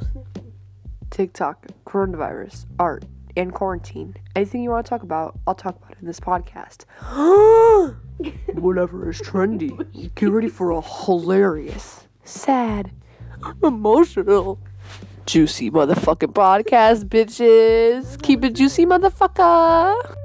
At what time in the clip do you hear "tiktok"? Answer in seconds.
1.10-1.66